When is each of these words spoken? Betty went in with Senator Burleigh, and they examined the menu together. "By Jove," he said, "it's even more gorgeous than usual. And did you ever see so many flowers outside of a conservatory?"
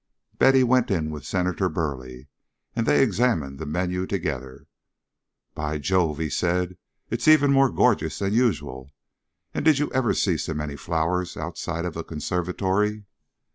Betty 0.39 0.63
went 0.63 0.89
in 0.89 1.11
with 1.11 1.27
Senator 1.27 1.69
Burleigh, 1.69 2.23
and 2.75 2.87
they 2.87 3.03
examined 3.03 3.59
the 3.59 3.67
menu 3.67 4.07
together. 4.07 4.65
"By 5.53 5.77
Jove," 5.77 6.17
he 6.17 6.27
said, 6.27 6.77
"it's 7.11 7.27
even 7.27 7.51
more 7.51 7.69
gorgeous 7.69 8.17
than 8.17 8.33
usual. 8.33 8.89
And 9.53 9.63
did 9.63 9.77
you 9.77 9.91
ever 9.91 10.15
see 10.15 10.37
so 10.37 10.55
many 10.55 10.75
flowers 10.75 11.37
outside 11.37 11.85
of 11.85 11.95
a 11.95 12.03
conservatory?" 12.03 13.05